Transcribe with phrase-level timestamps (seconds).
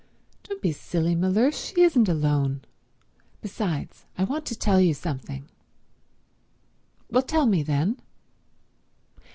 [0.41, 2.63] "Don't be silly, Mellersh—she isn't alone.
[3.39, 5.47] Besides, I want to tell you something."
[7.11, 8.01] "Well tell me, then."